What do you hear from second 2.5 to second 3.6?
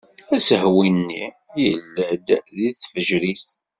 deg tfejrit.